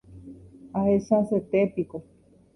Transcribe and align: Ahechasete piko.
Ahechasete 0.77 1.59
piko. 1.73 1.97